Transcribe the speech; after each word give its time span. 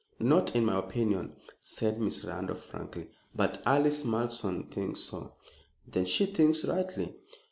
"Not 0.17 0.55
in 0.55 0.65
my 0.65 0.79
opinion," 0.79 1.35
said 1.59 2.01
Miss 2.01 2.25
Randolph, 2.25 2.63
frankly, 2.63 3.11
"but 3.35 3.61
Alice 3.67 4.03
Malleson 4.03 4.63
thinks 4.71 5.01
so." 5.01 5.35
"Then 5.87 6.05
she 6.05 6.25
thinks 6.25 6.65
rightly." 6.65 7.17